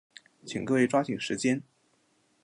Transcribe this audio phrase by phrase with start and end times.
[0.47, 1.61] 请各位抓紧时间。